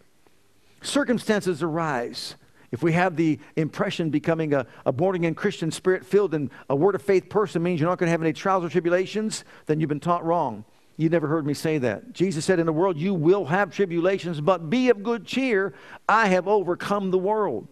[0.82, 2.36] Circumstances arise
[2.72, 6.76] if we have the impression becoming a, a born again Christian, spirit filled, and a
[6.76, 9.80] word of faith person means you're not going to have any trials or tribulations, then
[9.80, 10.66] you've been taught wrong.
[10.98, 12.12] You never heard me say that.
[12.12, 15.74] Jesus said, In the world you will have tribulations, but be of good cheer.
[16.10, 17.68] I have overcome the world.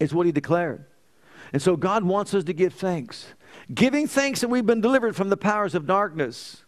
[0.00, 0.84] It's what he declared.
[1.52, 3.26] And so God wants us to give thanks.
[3.72, 6.64] Giving thanks that we've been delivered from the powers of darkness.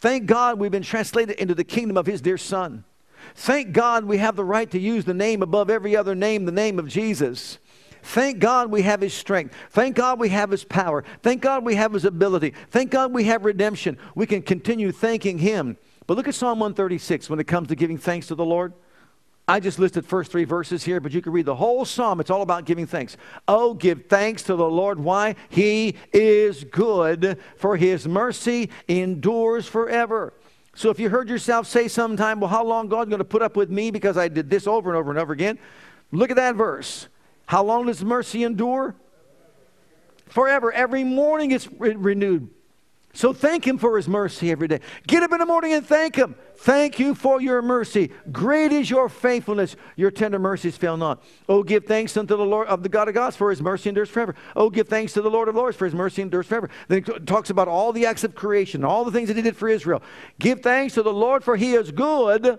[0.00, 2.84] Thank God we've been translated into the kingdom of his dear Son.
[3.34, 6.52] Thank God we have the right to use the name above every other name, the
[6.52, 7.58] name of Jesus.
[8.02, 9.54] Thank God we have His strength.
[9.70, 11.02] Thank God we have His power.
[11.22, 12.54] Thank God we have His ability.
[12.70, 13.98] Thank God we have redemption.
[14.14, 15.76] We can continue thanking Him.
[16.06, 18.74] But look at Psalm 136 when it comes to giving thanks to the Lord.
[19.48, 22.18] I just listed first three verses here, but you can read the whole psalm.
[22.18, 23.16] It's all about giving thanks.
[23.46, 24.98] Oh, give thanks to the Lord.
[24.98, 25.36] Why?
[25.48, 30.32] He is good, for his mercy endures forever.
[30.74, 33.56] So if you heard yourself say sometime, well, how long God's going to put up
[33.56, 35.60] with me because I did this over and over and over again?
[36.10, 37.06] Look at that verse.
[37.46, 38.96] How long does mercy endure?
[40.26, 40.72] Forever.
[40.72, 42.50] Every morning it's re- renewed.
[43.16, 44.80] So thank Him for His mercy every day.
[45.06, 46.34] Get up in the morning and thank Him.
[46.56, 48.10] Thank you for your mercy.
[48.30, 49.74] Great is your faithfulness.
[49.96, 51.24] Your tender mercies fail not.
[51.48, 54.10] Oh, give thanks unto the Lord of the God of gods for His mercy endures
[54.10, 54.34] forever.
[54.54, 56.68] Oh, give thanks to the Lord of lords for His mercy endures forever.
[56.88, 59.56] Then it talks about all the acts of creation, all the things that He did
[59.56, 60.02] for Israel.
[60.38, 62.58] Give thanks to the Lord for He is good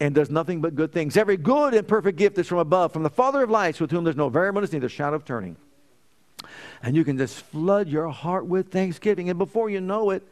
[0.00, 1.16] and does nothing but good things.
[1.16, 4.04] Every good and perfect gift is from above, from the Father of lights, with whom
[4.04, 5.56] there's no variableness, neither shadow of turning
[6.86, 9.28] and you can just flood your heart with thanksgiving.
[9.28, 10.22] And before you know it,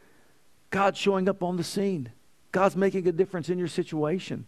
[0.71, 2.13] God's showing up on the scene.
[2.53, 4.47] God's making a difference in your situation.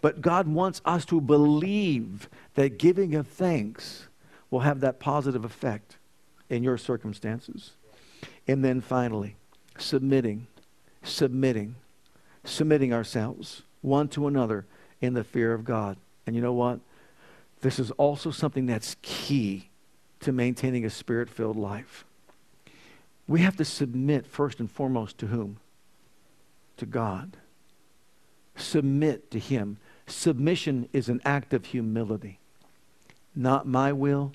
[0.00, 4.06] But God wants us to believe that giving of thanks
[4.48, 5.96] will have that positive effect
[6.48, 7.72] in your circumstances.
[8.46, 9.34] And then finally,
[9.76, 10.46] submitting,
[11.02, 11.74] submitting,
[12.44, 14.66] submitting ourselves one to another
[15.00, 15.96] in the fear of God.
[16.28, 16.78] And you know what?
[17.60, 19.69] This is also something that's key
[20.20, 22.04] to maintaining a spirit filled life.
[23.26, 25.58] We have to submit first and foremost to whom?
[26.78, 27.36] To God.
[28.56, 29.78] Submit to Him.
[30.06, 32.38] Submission is an act of humility.
[33.34, 34.32] Not my will,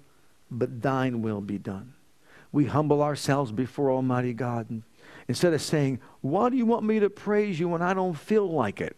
[0.50, 1.94] but thine will be done.
[2.52, 4.70] We humble ourselves before Almighty God.
[4.70, 4.84] And
[5.28, 8.50] instead of saying, Why do you want me to praise you when I don't feel
[8.50, 8.96] like it?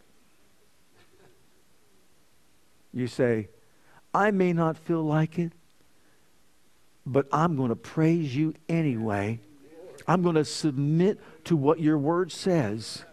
[2.93, 3.49] You say,
[4.13, 5.53] I may not feel like it,
[7.07, 9.39] but I'm going to praise you anyway.
[10.07, 13.03] I'm going to submit to what your word says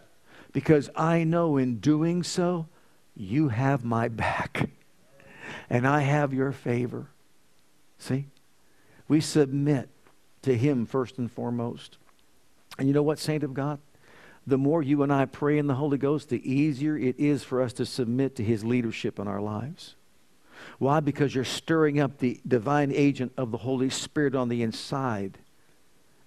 [0.51, 2.67] because I know in doing so,
[3.15, 4.69] you have my back
[5.69, 7.07] and I have your favor.
[7.97, 8.27] See?
[9.07, 9.89] We submit
[10.43, 11.97] to Him first and foremost.
[12.77, 13.79] And you know what, saint of God?
[14.47, 17.61] The more you and I pray in the Holy Ghost, the easier it is for
[17.61, 19.95] us to submit to His leadership in our lives.
[20.79, 20.99] Why?
[20.99, 25.37] Because you're stirring up the divine agent of the Holy Spirit on the inside.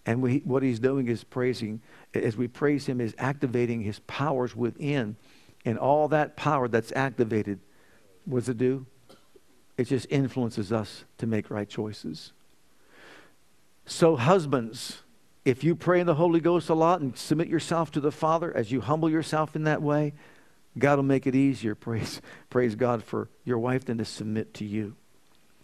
[0.07, 1.83] And we, what he's doing is praising,
[2.15, 5.17] as we praise him, is activating his powers within.
[5.65, 7.61] And all that power that's activated,
[8.25, 8.87] what does it do?
[9.77, 12.33] It just influences us to make right choices.
[13.87, 15.03] So, husbands,
[15.45, 18.55] if you pray in the Holy Ghost a lot and submit yourself to the Father
[18.55, 20.13] as you humble yourself in that way,
[20.79, 21.75] God will make it easier.
[21.75, 22.21] Praise,
[22.51, 24.97] praise God for your wife then to submit to you.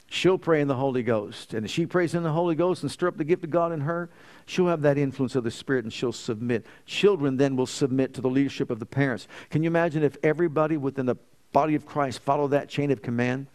[0.07, 1.55] She'll pray in the Holy Ghost.
[1.55, 3.73] And if she prays in the Holy Ghost and stir up the gift of God
[3.73, 4.11] in her,
[4.47, 6.67] she'll have that influence of the Spirit and she'll submit.
[6.87, 9.27] Children then will submit to the leadership of the parents.
[9.51, 11.17] Can you imagine if everybody within the
[11.53, 13.49] body of Christ followed that chain of command?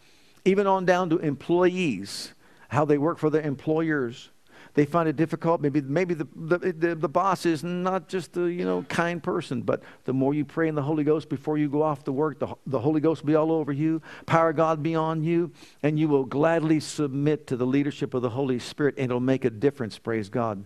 [0.44, 2.34] Even on down to employees,
[2.68, 4.30] how they work for their employers
[4.74, 5.60] they find it difficult.
[5.60, 9.62] Maybe, maybe the, the, the, the, boss is not just a you know, kind person,
[9.62, 12.38] but the more you pray in the Holy Ghost before you go off to work,
[12.38, 15.50] the, the Holy Ghost will be all over you, power of God be on you,
[15.82, 19.44] and you will gladly submit to the leadership of the Holy Spirit, and it'll make
[19.44, 20.64] a difference, praise God,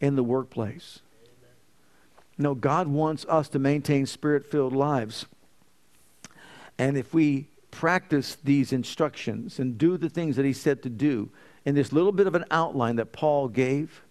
[0.00, 1.00] in the workplace.
[2.38, 5.26] No, God wants us to maintain spirit filled lives.
[6.78, 11.30] And if we practice these instructions and do the things that He said to do,
[11.64, 14.02] in this little bit of an outline that Paul gave,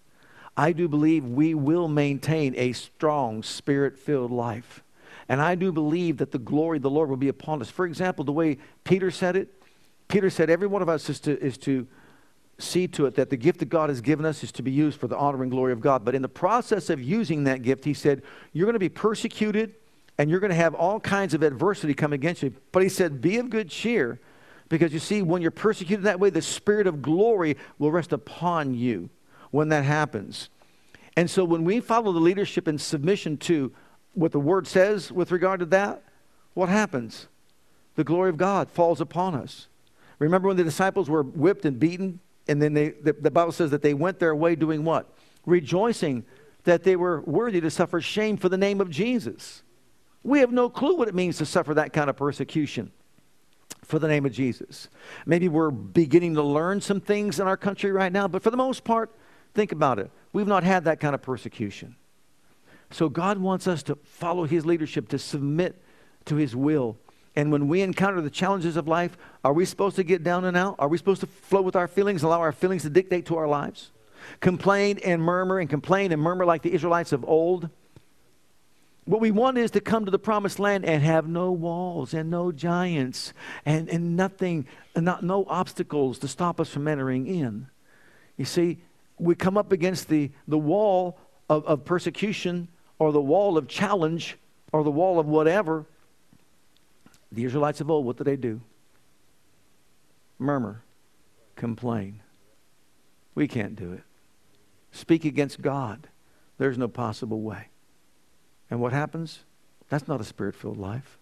[0.56, 4.82] I do believe we will maintain a strong spirit filled life.
[5.28, 7.70] And I do believe that the glory of the Lord will be upon us.
[7.70, 9.48] For example, the way Peter said it,
[10.08, 11.86] Peter said, Every one of us is to, is to
[12.58, 14.98] see to it that the gift that God has given us is to be used
[15.00, 16.04] for the honor and glory of God.
[16.04, 18.22] But in the process of using that gift, he said,
[18.52, 19.74] You're going to be persecuted
[20.18, 22.54] and you're going to have all kinds of adversity come against you.
[22.70, 24.20] But he said, Be of good cheer
[24.72, 28.72] because you see, when you're persecuted that way, the Spirit of glory will rest upon
[28.72, 29.10] you
[29.50, 30.48] when that happens.
[31.14, 33.70] And so when we follow the leadership and submission to
[34.14, 36.02] what the Word says with regard to that,
[36.54, 37.28] what happens?
[37.96, 39.68] The glory of God falls upon us.
[40.18, 42.20] Remember when the disciples were whipped and beaten?
[42.48, 45.12] And then they, the, the Bible says that they went their way doing what?
[45.44, 46.24] Rejoicing
[46.64, 49.64] that they were worthy to suffer shame for the name of Jesus.
[50.22, 52.90] We have no clue what it means to suffer that kind of persecution
[53.92, 54.88] for the name of Jesus.
[55.26, 58.56] Maybe we're beginning to learn some things in our country right now, but for the
[58.56, 59.14] most part,
[59.52, 60.10] think about it.
[60.32, 61.96] We've not had that kind of persecution.
[62.90, 65.78] So God wants us to follow His leadership, to submit
[66.24, 66.96] to His will.
[67.36, 70.56] And when we encounter the challenges of life, are we supposed to get down and
[70.56, 70.76] out?
[70.78, 73.46] Are we supposed to flow with our feelings, allow our feelings to dictate to our
[73.46, 73.90] lives?
[74.40, 77.68] Complain and murmur and complain and murmur like the Israelites of old?
[79.04, 82.30] What we want is to come to the promised land and have no walls and
[82.30, 83.32] no giants
[83.66, 87.66] and, and nothing, not, no obstacles to stop us from entering in.
[88.36, 88.78] You see,
[89.18, 94.38] we come up against the, the wall of, of persecution or the wall of challenge
[94.72, 95.84] or the wall of whatever.
[97.32, 98.60] The Israelites of old, what did they do?
[100.38, 100.82] Murmur,
[101.56, 102.20] complain.
[103.34, 104.02] We can't do it.
[104.92, 106.08] Speak against God.
[106.58, 107.68] There's no possible way.
[108.72, 109.40] And what happens?
[109.90, 111.18] That's not a spirit filled life.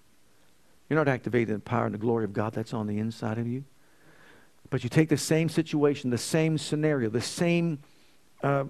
[0.88, 3.48] You're not activating the power and the glory of God that's on the inside of
[3.48, 3.64] you.
[4.70, 7.80] But you take the same situation, the same scenario, the same,
[8.44, 8.66] uh,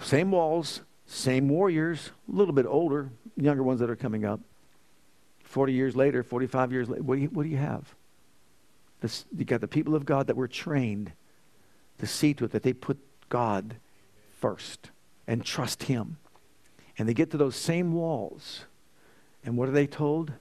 [0.00, 4.40] same walls, same warriors, a little bit older, younger ones that are coming up.
[5.44, 7.94] 40 years later, 45 years later, what do you, what do you have?
[9.00, 11.12] This, you got the people of God that were trained
[11.98, 12.98] to see to it that they put
[13.28, 13.76] God
[14.40, 14.90] first
[15.28, 16.16] and trust Him.
[17.00, 18.66] And they get to those same walls.
[19.42, 20.32] And what are they told?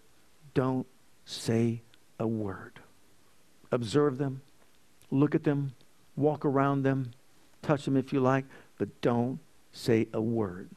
[0.60, 0.88] don't
[1.24, 1.82] say
[2.20, 2.82] a word.
[3.72, 4.42] Observe them,
[5.10, 5.74] look at them,
[6.18, 7.12] walk around them,
[7.62, 8.44] touch them if you like,
[8.78, 9.40] but don't
[9.72, 10.70] say a word.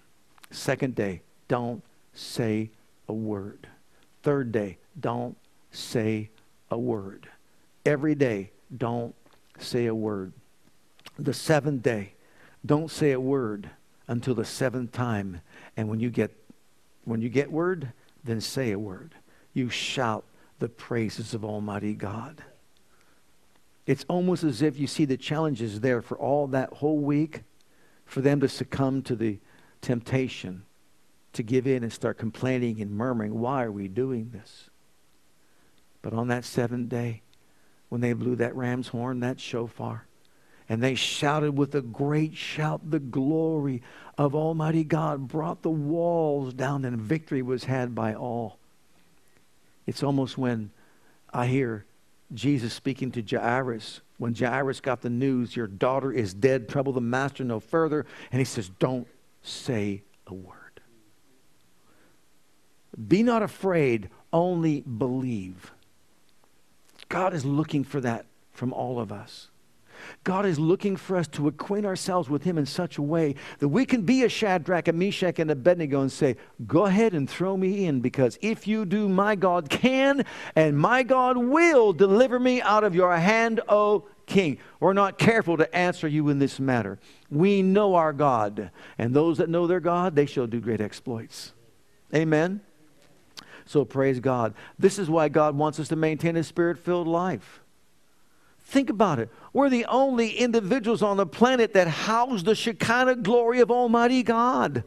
[0.53, 1.83] Second day, don't
[2.15, 2.71] say
[3.09, 3.67] a word.
[4.23, 5.37] Third day, don't
[5.73, 6.31] say
[6.71, 7.29] a word.
[7.85, 9.17] Every day, don't
[9.59, 10.33] say a word.
[11.19, 12.13] The seventh day,
[12.65, 13.71] don't say a word
[14.07, 15.41] until the seventh time.
[15.77, 16.31] And when you get
[17.05, 17.93] when you get word,
[18.23, 19.15] then say a word.
[19.53, 20.25] You shout
[20.61, 22.43] the praises of Almighty God.
[23.87, 27.43] It's almost as if you see the challenges there for all that whole week
[28.05, 29.41] for them to succumb to the
[29.81, 30.63] temptation
[31.33, 34.71] to give in and start complaining and murmuring, why are we doing this?
[36.03, 37.23] But on that seventh day,
[37.89, 40.07] when they blew that ram's horn, that shofar,
[40.69, 43.83] and they shouted with a great shout, the glory
[44.23, 48.57] of Almighty God brought the walls down, and victory was had by all.
[49.85, 50.71] It's almost when
[51.33, 51.85] I hear
[52.33, 57.01] Jesus speaking to Jairus, when Jairus got the news, Your daughter is dead, trouble the
[57.01, 58.07] master no further.
[58.31, 59.09] And he says, Don't
[59.43, 60.81] say a word.
[63.09, 65.73] Be not afraid, only believe.
[67.09, 69.49] God is looking for that from all of us.
[70.25, 73.69] God is looking for us to acquaint ourselves with Him in such a way that
[73.69, 76.37] we can be a Shadrach, a Meshach, and Abednego and say,
[76.67, 80.25] Go ahead and throw me in, because if you do, my God can
[80.55, 84.59] and my God will deliver me out of your hand, O King.
[84.81, 86.99] We're not careful to answer you in this matter.
[87.31, 91.53] We know our God, and those that know their God, they shall do great exploits.
[92.15, 92.61] Amen.
[93.65, 94.55] So praise God.
[94.79, 97.62] This is why God wants us to maintain a spirit filled life.
[98.65, 99.29] Think about it.
[99.53, 104.85] We're the only individuals on the planet that house the Shekinah glory of Almighty God.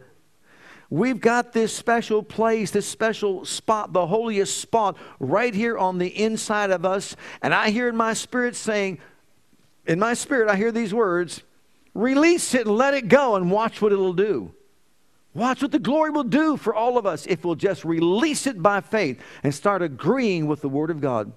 [0.90, 6.08] We've got this special place, this special spot, the holiest spot, right here on the
[6.08, 7.16] inside of us.
[7.42, 9.00] And I hear in my spirit saying,
[9.86, 11.44] in my spirit, I hear these words
[11.94, 14.54] release it and let it go and watch what it'll do.
[15.34, 18.62] Watch what the glory will do for all of us if we'll just release it
[18.62, 21.34] by faith and start agreeing with the Word of God.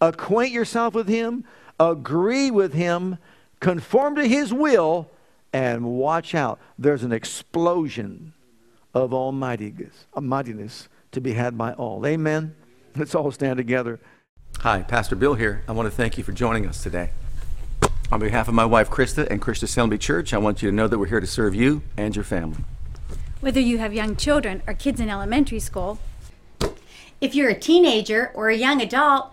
[0.00, 1.44] Acquaint yourself with Him,
[1.80, 3.18] agree with Him,
[3.60, 5.10] conform to His will,
[5.52, 6.58] and watch out.
[6.78, 8.34] There's an explosion
[8.92, 12.04] of almightiness, almightiness to be had by all.
[12.06, 12.54] Amen.
[12.94, 13.98] Let's all stand together.
[14.58, 15.62] Hi, Pastor Bill here.
[15.68, 17.10] I want to thank you for joining us today.
[18.10, 20.88] On behalf of my wife Krista and Christian Assembly Church, I want you to know
[20.88, 22.58] that we're here to serve you and your family.
[23.40, 25.98] Whether you have young children or kids in elementary school,
[27.20, 29.32] if you're a teenager or a young adult,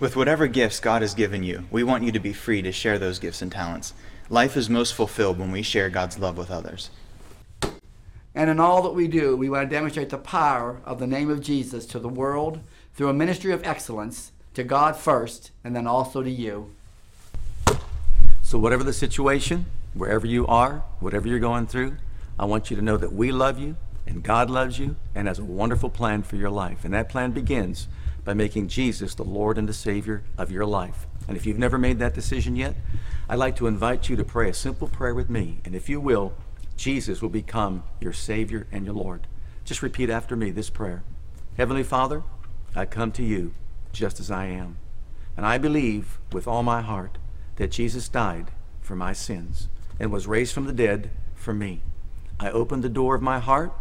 [0.00, 3.00] With whatever gifts God has given you, we want you to be free to share
[3.00, 3.94] those gifts and talents.
[4.30, 6.90] Life is most fulfilled when we share God's love with others.
[8.32, 11.28] And in all that we do, we want to demonstrate the power of the name
[11.28, 12.60] of Jesus to the world
[12.94, 16.70] through a ministry of excellence to God first, and then also to you.
[18.42, 21.96] So, whatever the situation, wherever you are, whatever you're going through,
[22.38, 23.76] I want you to know that we love you
[24.06, 26.84] and God loves you and has a wonderful plan for your life.
[26.84, 27.88] And that plan begins
[28.28, 31.06] by making Jesus the Lord and the Savior of your life.
[31.26, 32.74] And if you've never made that decision yet,
[33.26, 35.60] I'd like to invite you to pray a simple prayer with me.
[35.64, 36.34] And if you will,
[36.76, 39.26] Jesus will become your Savior and your Lord.
[39.64, 41.04] Just repeat after me this prayer
[41.56, 42.22] Heavenly Father,
[42.76, 43.54] I come to you
[43.92, 44.76] just as I am.
[45.34, 47.16] And I believe with all my heart
[47.56, 48.50] that Jesus died
[48.82, 49.68] for my sins
[49.98, 51.80] and was raised from the dead for me.
[52.38, 53.72] I open the door of my heart.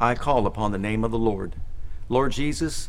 [0.00, 1.54] I call upon the name of the Lord.
[2.08, 2.88] Lord Jesus,